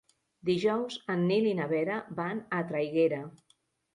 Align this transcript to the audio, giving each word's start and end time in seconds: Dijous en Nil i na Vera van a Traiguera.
Dijous 0.49 0.95
en 1.15 1.19
Nil 1.31 1.49
i 1.49 1.51
na 1.59 1.67
Vera 1.73 1.99
van 2.21 2.41
a 2.61 2.61
Traiguera. 2.71 3.21